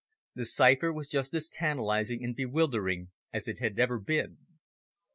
The 0.33 0.45
cipher 0.47 0.91
was 0.91 1.07
just 1.07 1.31
as 1.35 1.47
tantalising 1.47 2.23
and 2.23 2.35
bewildering 2.35 3.11
as 3.31 3.47
it 3.47 3.59
had 3.59 3.79
ever 3.79 3.99
been. 3.99 4.39